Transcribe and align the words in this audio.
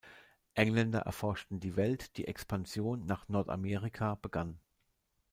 Engländer 0.55 1.01
erforschten 1.01 1.59
die 1.59 1.75
Welt, 1.75 2.17
die 2.17 2.25
Expansion 2.27 3.05
nach 3.05 3.29
Nordamerika 3.29 4.15
begann. 4.15 4.57